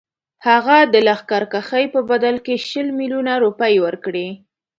[0.47, 4.27] هغه د لښکرکښۍ په بدل کې شل میلیونه روپۍ ورکړي.